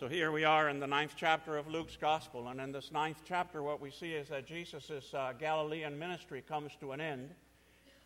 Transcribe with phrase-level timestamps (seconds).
[0.00, 2.48] So here we are in the ninth chapter of Luke's Gospel.
[2.48, 6.72] And in this ninth chapter, what we see is that Jesus' uh, Galilean ministry comes
[6.80, 7.34] to an end.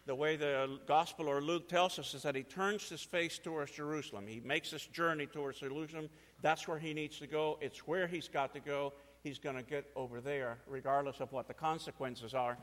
[0.04, 3.70] The way the Gospel or Luke tells us is that he turns his face towards
[3.70, 4.26] Jerusalem.
[4.26, 6.08] He makes this journey towards Jerusalem.
[6.42, 7.60] That's where he needs to go.
[7.60, 8.92] It's where he's got to go.
[9.22, 12.58] He's going to get over there, regardless of what the consequences are.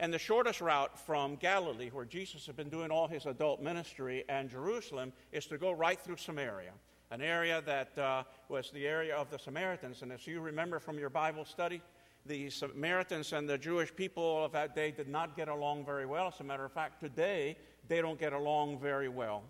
[0.00, 4.22] And the shortest route from Galilee, where Jesus had been doing all his adult ministry,
[4.28, 6.72] and Jerusalem, is to go right through Samaria
[7.10, 10.02] an area that uh, was the area of the Samaritans.
[10.02, 11.80] And as you remember from your Bible study,
[12.26, 16.28] the Samaritans and the Jewish people of that day did not get along very well.
[16.28, 17.56] As a matter of fact, today
[17.88, 19.44] they don't get along very well.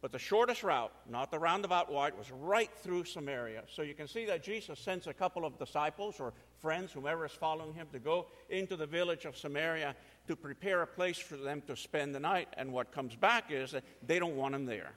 [0.00, 3.64] But the shortest route, not the roundabout route, was right through Samaria.
[3.68, 7.32] So you can see that Jesus sends a couple of disciples or friends, whomever is
[7.32, 9.96] following him, to go into the village of Samaria
[10.28, 12.46] to prepare a place for them to spend the night.
[12.56, 14.92] And what comes back is that they don't want him there.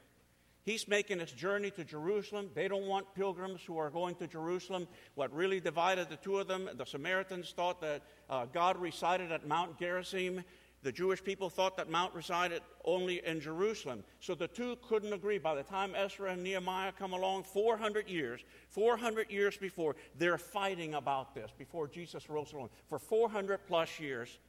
[0.64, 2.50] He's making his journey to Jerusalem.
[2.54, 4.88] They don't want pilgrims who are going to Jerusalem.
[5.16, 9.48] What really divided the two of them, the Samaritans thought that uh, God resided at
[9.48, 10.44] Mount Gerizim.
[10.84, 14.04] The Jewish people thought that Mount resided only in Jerusalem.
[14.20, 15.38] So the two couldn't agree.
[15.38, 20.96] By the time Ezra and Nehemiah come along, 400 years, 400 years before, they're fighting
[20.96, 22.70] about this, before Jesus rose along.
[22.88, 24.40] For 400 plus years,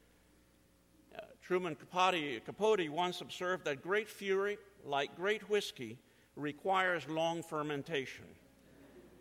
[1.15, 5.99] uh, Truman Capote, Capote once observed that great fury like great whiskey,
[6.37, 8.25] requires long fermentation.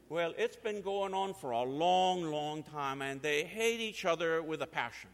[0.09, 4.43] Well, it's been going on for a long, long time, and they hate each other
[4.43, 5.09] with a passion.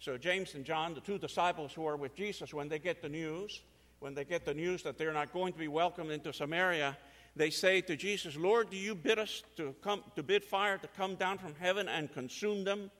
[0.00, 3.08] So, James and John, the two disciples who are with Jesus, when they get the
[3.08, 3.62] news,
[4.00, 6.96] when they get the news that they're not going to be welcomed into Samaria,
[7.34, 10.88] they say to Jesus, Lord, do you bid us to come to bid fire to
[10.88, 12.90] come down from heaven and consume them?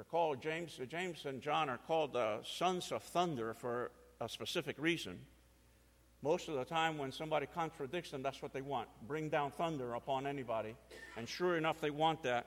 [0.00, 0.80] They're called James.
[0.88, 5.18] James and John are called the sons of thunder for a specific reason.
[6.22, 9.92] Most of the time, when somebody contradicts them, that's what they want bring down thunder
[9.92, 10.74] upon anybody.
[11.18, 12.46] And sure enough, they want that.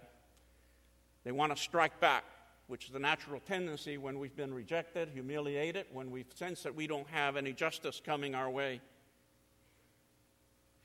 [1.25, 2.23] They want to strike back,
[2.65, 6.87] which is the natural tendency when we've been rejected, humiliated, when we sense that we
[6.87, 8.81] don't have any justice coming our way.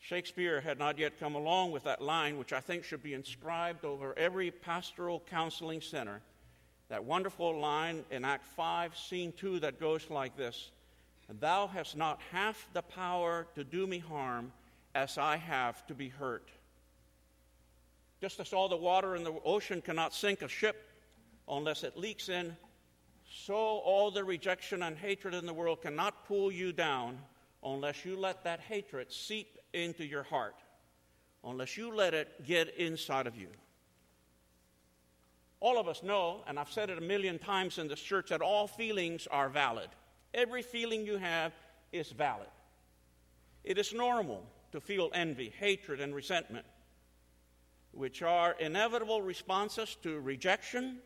[0.00, 3.86] Shakespeare had not yet come along with that line, which I think should be inscribed
[3.86, 6.20] over every pastoral counseling center
[6.88, 10.70] that wonderful line in Act 5, Scene 2, that goes like this
[11.40, 14.52] Thou hast not half the power to do me harm
[14.94, 16.48] as I have to be hurt.
[18.20, 20.88] Just as all the water in the ocean cannot sink a ship
[21.46, 22.56] unless it leaks in,
[23.30, 27.18] so all the rejection and hatred in the world cannot pull you down
[27.62, 30.56] unless you let that hatred seep into your heart,
[31.44, 33.48] unless you let it get inside of you.
[35.60, 38.40] All of us know, and I've said it a million times in this church, that
[38.40, 39.88] all feelings are valid.
[40.32, 41.52] Every feeling you have
[41.92, 42.48] is valid.
[43.64, 46.66] It is normal to feel envy, hatred, and resentment,
[47.92, 50.98] which are inevitable responses to rejection,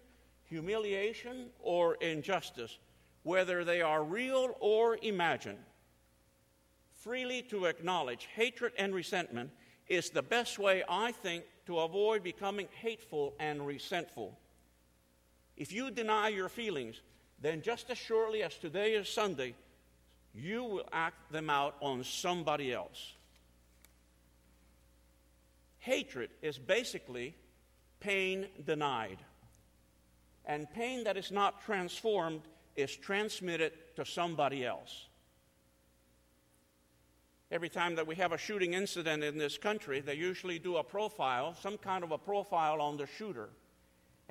[0.44, 2.78] humiliation, or injustice,
[3.22, 5.58] whether they are real or imagined.
[6.92, 9.50] Freely to acknowledge hatred and resentment
[9.88, 14.38] is the best way, I think, to avoid becoming hateful and resentful.
[15.62, 17.00] If you deny your feelings,
[17.40, 19.54] then just as surely as today is Sunday,
[20.34, 23.12] you will act them out on somebody else.
[25.78, 27.36] Hatred is basically
[28.00, 29.18] pain denied.
[30.46, 32.40] And pain that is not transformed
[32.74, 35.06] is transmitted to somebody else.
[37.52, 40.82] Every time that we have a shooting incident in this country, they usually do a
[40.82, 43.50] profile, some kind of a profile on the shooter.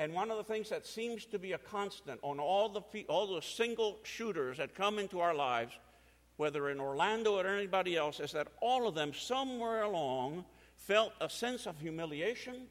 [0.01, 3.35] And one of the things that seems to be a constant on all the, all
[3.35, 5.73] the single shooters that come into our lives,
[6.37, 10.43] whether in Orlando or anybody else, is that all of them, somewhere along,
[10.75, 12.63] felt a sense of humiliation,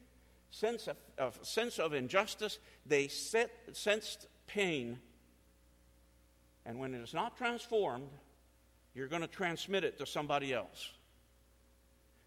[0.49, 2.59] sense of, sense of injustice.
[2.85, 4.99] They set, sensed pain.
[6.65, 8.09] And when it is not transformed,
[8.93, 10.91] you're going to transmit it to somebody else.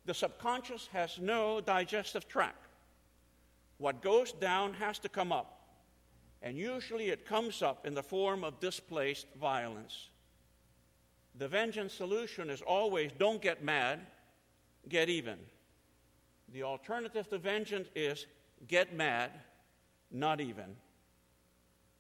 [0.06, 2.63] The subconscious has no digestive tract.
[3.84, 5.60] What goes down has to come up.
[6.40, 10.08] And usually it comes up in the form of displaced violence.
[11.34, 14.00] The vengeance solution is always don't get mad,
[14.88, 15.36] get even.
[16.54, 18.24] The alternative to vengeance is
[18.66, 19.30] get mad,
[20.10, 20.76] not even.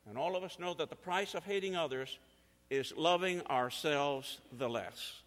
[0.08, 2.18] And all of us know that the price of hating others
[2.70, 5.20] is loving ourselves the less.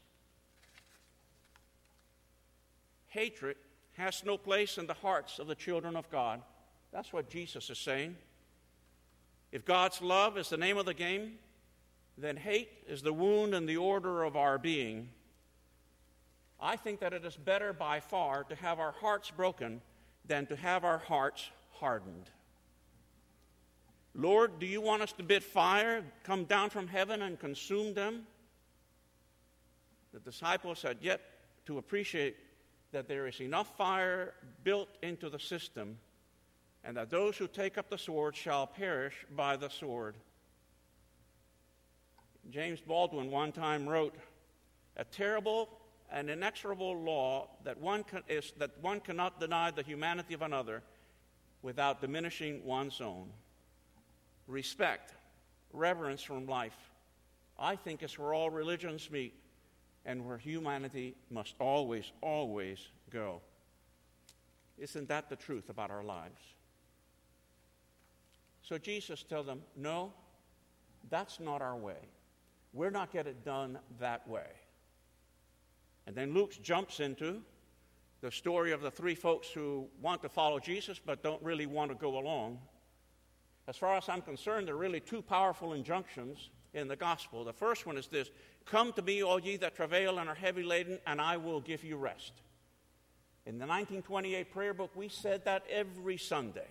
[3.09, 3.57] Hatred
[3.97, 6.41] has no place in the hearts of the children of God.
[6.93, 8.15] That's what Jesus is saying.
[9.51, 11.33] If God's love is the name of the game,
[12.17, 15.09] then hate is the wound in the order of our being.
[16.59, 19.81] I think that it is better by far to have our hearts broken
[20.25, 22.29] than to have our hearts hardened.
[24.13, 28.25] Lord, do you want us to bid fire come down from heaven and consume them?
[30.13, 31.21] The disciples had yet
[31.67, 32.35] to appreciate
[32.91, 35.97] that there is enough fire built into the system
[36.83, 40.15] and that those who take up the sword shall perish by the sword.
[42.49, 44.15] James Baldwin one time wrote,
[44.95, 45.69] A terrible
[46.09, 50.81] and inexorable law that one, can, is that one cannot deny the humanity of another
[51.61, 53.27] without diminishing one's own.
[54.47, 55.13] Respect,
[55.73, 56.77] reverence from life,
[57.59, 59.33] I think is where all religions meet
[60.07, 62.79] and where humanity must always, always
[63.11, 63.41] go.
[64.77, 66.41] Isn't that the truth about our lives?
[68.63, 70.13] So Jesus tells them, no,
[71.09, 71.97] that's not our way.
[72.73, 74.47] We're not get it done that way.
[76.05, 77.41] And then Luke jumps into
[78.21, 81.91] the story of the three folks who want to follow Jesus but don't really want
[81.91, 82.59] to go along.
[83.67, 87.43] As far as I'm concerned, there are really two powerful injunctions in the gospel.
[87.43, 88.29] The first one is this
[88.65, 91.83] Come to me, all ye that travail and are heavy laden, and I will give
[91.83, 92.33] you rest.
[93.45, 96.67] In the 1928 prayer book, we said that every Sunday.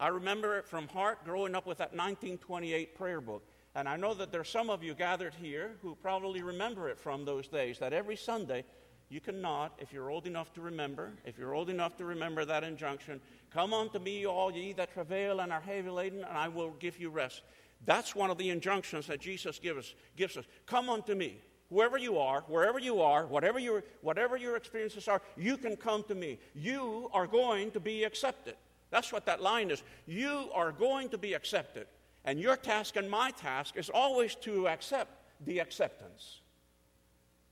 [0.00, 3.42] I remember it from heart growing up with that 1928 prayer book.
[3.74, 7.24] And I know that there's some of you gathered here who probably remember it from
[7.24, 8.64] those days, that every Sunday
[9.10, 12.44] you can nod if you're old enough to remember, if you're old enough to remember
[12.44, 13.20] that injunction,
[13.52, 16.98] come unto me, all ye that travail and are heavy laden, and I will give
[16.98, 17.42] you rest.
[17.84, 19.94] That's one of the injunctions that Jesus gives us.
[20.16, 20.44] Gives us.
[20.66, 21.40] Come unto me.
[21.70, 26.02] Whoever you are, wherever you are, whatever your, whatever your experiences are, you can come
[26.04, 26.38] to me.
[26.54, 28.54] You are going to be accepted.
[28.90, 29.82] That's what that line is.
[30.06, 31.86] You are going to be accepted.
[32.24, 35.10] And your task and my task is always to accept
[35.44, 36.40] the acceptance.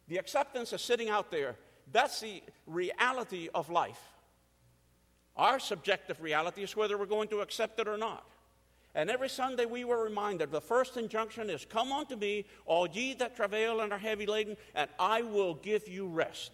[0.08, 1.56] The acceptance is sitting out there.
[1.92, 4.00] That's the reality of life.
[5.36, 8.26] Our subjective reality is whether we're going to accept it or not.
[8.96, 13.12] And every Sunday we were reminded the first injunction is Come unto me, all ye
[13.14, 16.52] that travail and are heavy laden, and I will give you rest.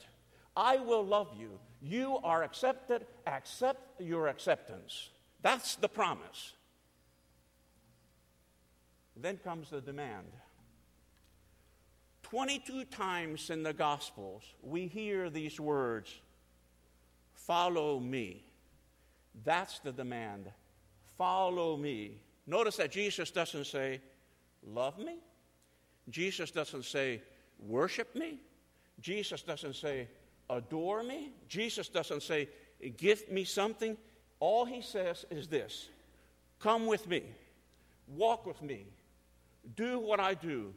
[0.56, 1.60] I will love you.
[1.80, 3.06] You are accepted.
[3.28, 5.10] Accept your acceptance.
[5.40, 6.54] That's the promise.
[9.16, 10.26] Then comes the demand.
[12.24, 16.12] 22 times in the Gospels, we hear these words
[17.34, 18.44] Follow me.
[19.44, 20.50] That's the demand.
[21.16, 22.18] Follow me.
[22.46, 24.00] Notice that Jesus doesn't say,
[24.66, 25.16] Love me.
[26.08, 27.22] Jesus doesn't say,
[27.58, 28.40] Worship me.
[29.00, 30.08] Jesus doesn't say,
[30.50, 31.32] Adore me.
[31.48, 32.48] Jesus doesn't say,
[32.96, 33.96] Give me something.
[34.40, 35.88] All he says is this
[36.58, 37.22] Come with me.
[38.08, 38.86] Walk with me.
[39.76, 40.74] Do what I do.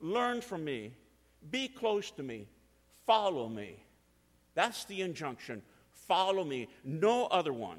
[0.00, 0.92] Learn from me.
[1.50, 2.46] Be close to me.
[3.06, 3.82] Follow me.
[4.54, 5.62] That's the injunction.
[5.92, 6.68] Follow me.
[6.84, 7.78] No other one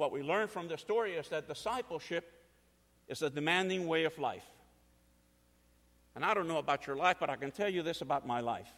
[0.00, 2.32] what we learn from the story is that discipleship
[3.06, 4.46] is a demanding way of life.
[6.16, 8.40] And I don't know about your life, but I can tell you this about my
[8.40, 8.72] life.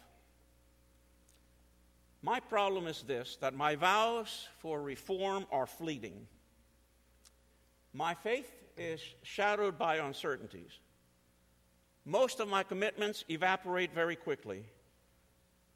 [2.21, 6.27] My problem is this that my vows for reform are fleeting.
[7.93, 10.77] My faith is shadowed by uncertainties.
[12.03, 14.65] Most of my commitments evaporate very quickly.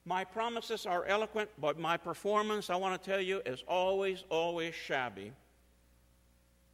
[0.07, 4.73] My promises are eloquent, but my performance, I want to tell you, is always, always
[4.73, 5.33] shabby.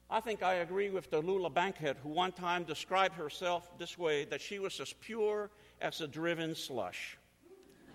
[0.08, 4.40] I think I agree with Tallulah Bankhead, who one time described herself this way that
[4.40, 5.50] she was as pure
[5.82, 7.18] as a driven slush.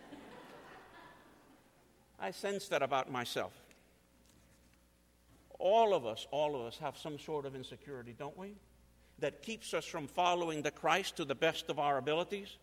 [2.18, 3.52] I sense that about myself.
[5.60, 8.56] All of us, all of us have some sort of insecurity, don't we?
[9.20, 12.56] That keeps us from following the Christ to the best of our abilities.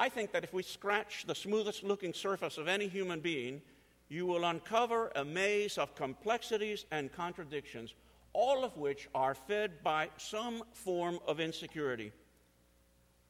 [0.00, 3.60] I think that if we scratch the smoothest looking surface of any human being,
[4.08, 7.94] you will uncover a maze of complexities and contradictions,
[8.32, 12.12] all of which are fed by some form of insecurity.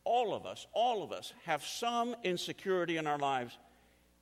[0.05, 3.57] All of us, all of us have some insecurity in our lives,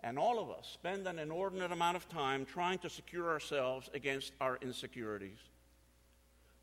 [0.04, 4.32] and all of us spend an inordinate amount of time trying to secure ourselves against
[4.40, 5.38] our insecurities.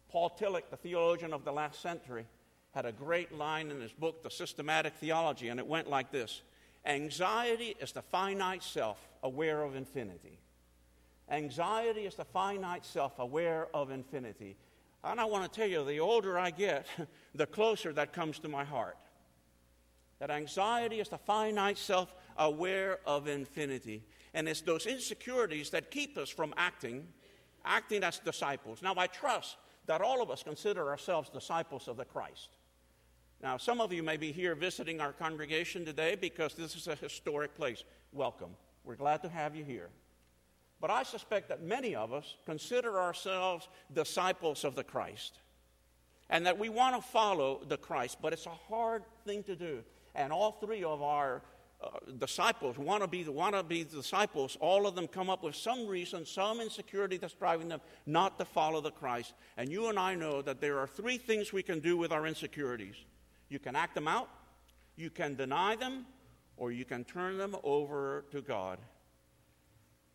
[0.09, 2.25] Paul Tillich, the theologian of the last century,
[2.73, 6.41] had a great line in his book, The Systematic Theology, and it went like this
[6.85, 10.39] Anxiety is the finite self aware of infinity.
[11.29, 14.57] Anxiety is the finite self aware of infinity.
[15.03, 16.87] And I want to tell you, the older I get,
[17.35, 18.97] the closer that comes to my heart.
[20.19, 24.03] That anxiety is the finite self aware of infinity.
[24.33, 27.07] And it's those insecurities that keep us from acting,
[27.63, 28.81] acting as disciples.
[28.81, 32.49] Now, I trust that all of us consider ourselves disciples of the Christ.
[33.43, 36.95] Now, some of you may be here visiting our congregation today because this is a
[36.95, 37.83] historic place.
[38.13, 38.51] Welcome.
[38.85, 39.89] We're glad to have you here.
[40.79, 45.39] But I suspect that many of us consider ourselves disciples of the Christ
[46.29, 49.83] and that we want to follow the Christ, but it's a hard thing to do.
[50.15, 51.41] And all three of our
[51.83, 54.55] uh, disciples want to be want to be disciples.
[54.61, 58.45] All of them come up with some reason, some insecurity that's driving them not to
[58.45, 59.33] follow the Christ.
[59.57, 62.25] And you and I know that there are three things we can do with our
[62.25, 62.95] insecurities.
[63.53, 64.29] You can act them out,
[64.95, 66.07] you can deny them,
[66.57, 68.79] or you can turn them over to God.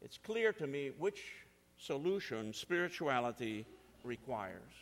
[0.03, 1.23] It's clear to me which
[1.77, 3.65] solution spirituality
[4.03, 4.73] requires.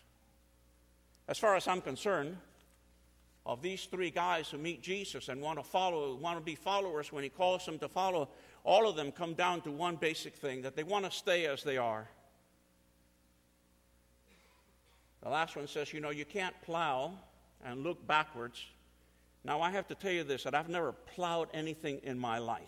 [1.29, 2.39] As far as I'm concerned,
[3.45, 7.13] of these three guys who meet Jesus and want to follow, want to be followers
[7.13, 8.31] when he calls them to follow,
[8.65, 11.63] all of them come down to one basic thing that they want to stay as
[11.63, 12.09] they are.
[15.23, 17.19] The last one says, you know, you can't plow
[17.65, 18.65] and look backwards.
[19.45, 22.63] Now, I have to tell you this that I've never plowed anything in my life.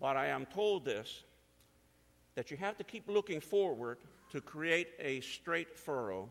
[0.00, 1.22] But I am told this
[2.34, 3.98] that you have to keep looking forward
[4.30, 6.28] to create a straight furrow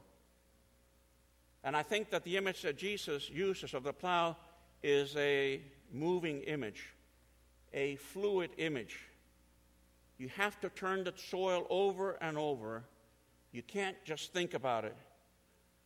[1.68, 4.38] and I think that the image that Jesus uses of the plow
[4.82, 5.62] is a
[5.92, 6.94] moving image,
[7.74, 9.00] a fluid image.
[10.18, 12.86] You have to turn the soil over and over.
[13.52, 14.96] You can't just think about it.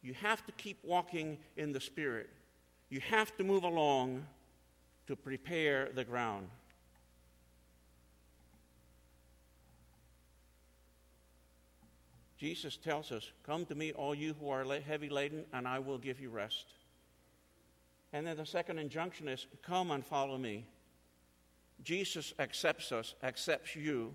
[0.01, 2.29] You have to keep walking in the Spirit.
[2.89, 4.25] You have to move along
[5.07, 6.47] to prepare the ground.
[12.37, 15.99] Jesus tells us, Come to me, all you who are heavy laden, and I will
[15.99, 16.73] give you rest.
[18.13, 20.65] And then the second injunction is, Come and follow me.
[21.83, 24.13] Jesus accepts us, accepts you.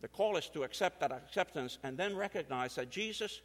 [0.00, 3.40] The call is to accept that acceptance and then recognize that Jesus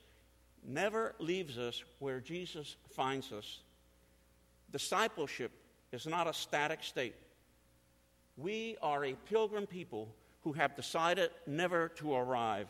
[0.66, 3.60] never leaves us where Jesus finds us.
[4.72, 5.52] Discipleship
[5.92, 7.16] is not a static state.
[8.38, 12.68] We are a pilgrim people who have decided never to arrive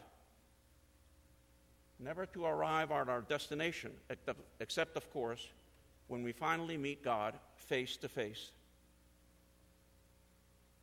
[2.04, 3.92] never to arrive at our destination,
[4.60, 5.48] except, of course,
[6.08, 8.52] when we finally meet God face to face.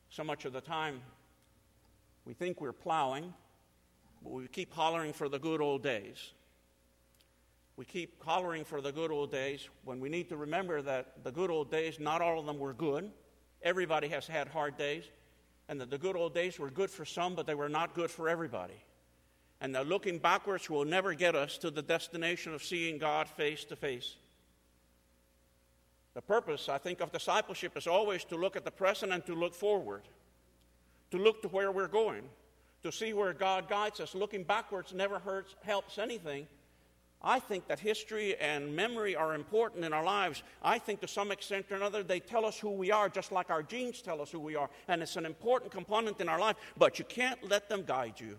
[0.09, 1.00] So much of the time,
[2.25, 3.33] we think we're plowing,
[4.23, 6.33] but we keep hollering for the good old days.
[7.81, 11.33] We keep hollering for the good old days when we need to remember that the
[11.33, 13.11] good old days, not all of them were good.
[13.63, 15.05] Everybody has had hard days.
[15.67, 18.11] And that the good old days were good for some, but they were not good
[18.11, 18.85] for everybody
[19.63, 23.65] and that looking backwards will never get us to the destination of seeing God face
[23.65, 24.17] to face.
[26.15, 29.35] The purpose, I think, of discipleship is always to look at the present and to
[29.35, 30.03] look forward,
[31.13, 32.25] to look to where we're going,
[32.83, 34.15] to see where God guides us.
[34.15, 36.47] Looking backwards never hurts, helps anything.
[37.23, 40.43] I think that history and memory are important in our lives.
[40.62, 43.50] I think to some extent or another they tell us who we are, just like
[43.50, 44.71] our genes tell us who we are.
[44.89, 48.39] And it's an important component in our life, but you can't let them guide you.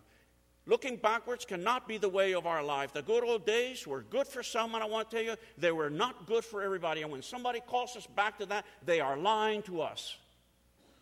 [0.66, 2.94] Looking backwards cannot be the way of our life.
[2.94, 5.72] The good old days were good for some, and I want to tell you, they
[5.72, 7.02] were not good for everybody.
[7.02, 10.18] And when somebody calls us back to that, they are lying to us.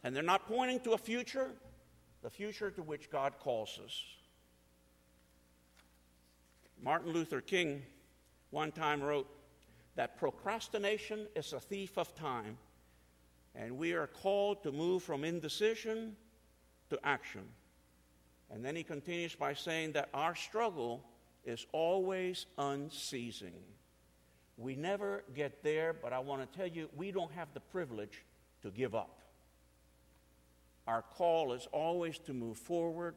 [0.04, 1.52] And they're not pointing to a future,
[2.24, 4.02] the future to which God calls us.
[6.82, 7.82] Martin Luther King
[8.52, 9.28] one time wrote
[9.96, 12.58] that procrastination is a thief of time,
[13.54, 16.16] and we are called to move from indecision
[16.90, 17.44] to action.
[18.50, 21.04] And then he continues by saying that our struggle
[21.44, 23.54] is always unceasing.
[24.58, 28.24] We never get there, but I want to tell you, we don't have the privilege
[28.62, 29.20] to give up.
[30.88, 33.16] Our call is always to move forward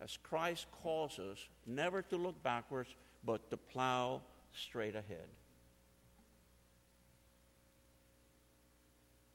[0.00, 4.20] as Christ calls us never to look backwards, but to plow
[4.52, 5.28] straight ahead.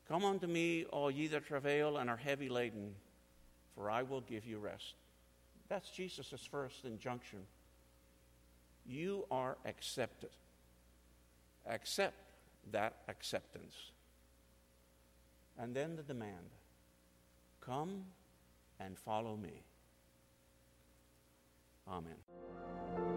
[0.08, 2.96] Come unto me, all ye that travail and are heavy laden,
[3.76, 4.96] for I will give you rest.
[5.70, 7.40] That's Jesus' first injunction.
[8.86, 10.32] You are accepted.
[11.66, 12.34] Accept
[12.72, 13.76] that acceptance.
[15.58, 16.50] And then the demand
[17.62, 18.04] come
[18.80, 19.64] and follow me.
[21.88, 23.11] Amen.